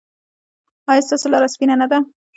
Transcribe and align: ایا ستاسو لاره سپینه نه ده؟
ایا 0.89 1.05
ستاسو 1.07 1.27
لاره 1.33 1.47
سپینه 1.53 1.75
نه 1.81 1.87
ده؟ 1.91 1.97